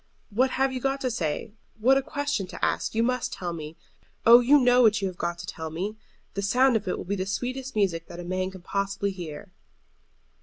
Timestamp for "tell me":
3.33-3.77, 5.45-5.95